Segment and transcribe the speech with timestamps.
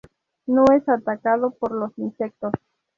[0.47, 2.53] No es atacado por los insectos.